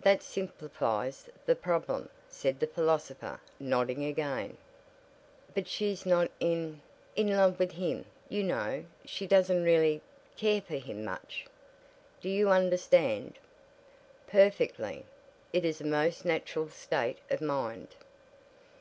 [0.00, 4.56] "That simplifies the problem," said the philosopher, nodding again.
[5.54, 6.82] "But she's not in
[7.14, 8.82] in love with him, you know.
[9.04, 10.02] She doesn't really
[10.36, 11.46] care for him much.
[12.20, 13.38] Do you understand?"
[14.26, 15.04] "Perfectly.
[15.52, 17.86] It is a most natural state of mind."